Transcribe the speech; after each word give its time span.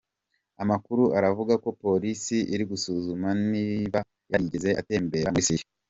Amakuru 0.63 1.03
aravuga 1.17 1.53
ko 1.63 1.69
polisi 1.83 2.37
iri 2.53 2.63
gusuzuma 2.71 3.27
niba 3.51 3.99
yarigeze 4.31 4.69
atemberera 4.81 5.31
muri 5.33 5.45
Siriya. 5.47 5.69